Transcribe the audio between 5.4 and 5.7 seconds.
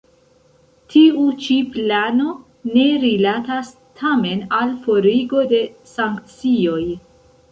de